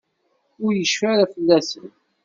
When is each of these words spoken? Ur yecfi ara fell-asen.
Ur 0.63 0.71
yecfi 0.75 1.05
ara 1.11 1.25
fell-asen. 1.33 1.87